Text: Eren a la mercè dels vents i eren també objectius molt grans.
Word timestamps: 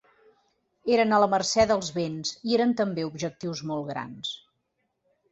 Eren 0.93 1.11
a 1.11 1.17
la 1.23 1.25
mercè 1.33 1.65
dels 1.71 1.91
vents 1.97 2.31
i 2.51 2.57
eren 2.59 2.73
també 2.79 3.05
objectius 3.09 3.61
molt 3.73 3.85
grans. 3.91 4.33